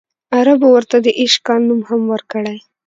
[0.35, 2.57] عربو ورته د ایش کال نوم هم ورکړی.